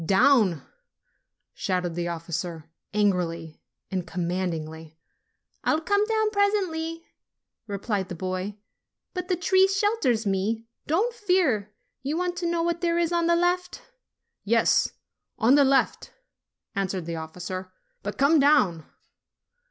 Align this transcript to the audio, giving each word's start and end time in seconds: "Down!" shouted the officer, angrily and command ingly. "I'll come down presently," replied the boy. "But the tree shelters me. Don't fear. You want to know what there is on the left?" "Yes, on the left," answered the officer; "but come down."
"Down!" 0.03 0.63
shouted 1.53 1.93
the 1.93 2.07
officer, 2.07 2.71
angrily 2.91 3.61
and 3.91 4.07
command 4.07 4.51
ingly. 4.51 4.95
"I'll 5.63 5.79
come 5.79 6.03
down 6.07 6.31
presently," 6.31 7.03
replied 7.67 8.09
the 8.09 8.15
boy. 8.15 8.57
"But 9.13 9.27
the 9.27 9.35
tree 9.35 9.67
shelters 9.67 10.25
me. 10.25 10.65
Don't 10.87 11.13
fear. 11.13 11.75
You 12.01 12.17
want 12.17 12.35
to 12.37 12.47
know 12.49 12.63
what 12.63 12.81
there 12.81 12.97
is 12.97 13.11
on 13.13 13.27
the 13.27 13.35
left?" 13.35 13.83
"Yes, 14.43 14.91
on 15.37 15.53
the 15.53 15.63
left," 15.63 16.11
answered 16.75 17.05
the 17.05 17.17
officer; 17.17 17.71
"but 18.01 18.17
come 18.17 18.39
down." 18.39 18.83